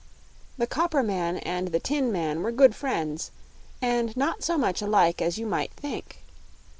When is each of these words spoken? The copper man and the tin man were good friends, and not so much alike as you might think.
The 0.57 0.65
copper 0.65 1.03
man 1.03 1.37
and 1.37 1.67
the 1.67 1.79
tin 1.79 2.11
man 2.11 2.41
were 2.41 2.51
good 2.51 2.73
friends, 2.73 3.29
and 3.83 4.17
not 4.17 4.43
so 4.43 4.57
much 4.57 4.81
alike 4.81 5.21
as 5.21 5.37
you 5.37 5.45
might 5.45 5.73
think. 5.73 6.23